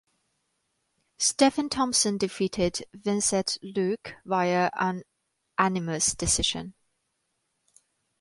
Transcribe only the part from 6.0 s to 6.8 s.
decision.